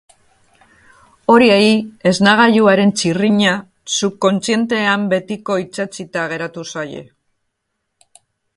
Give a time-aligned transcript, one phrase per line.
[1.33, 1.67] Horiei
[2.11, 3.53] esnagailuaren txirrina
[3.99, 7.05] subkontzientean betiko itsatsita geratu zaie.